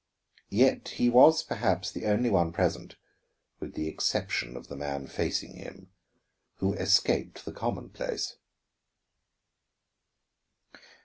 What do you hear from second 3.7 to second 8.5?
the exception of the man facing him, who escaped the commonplace.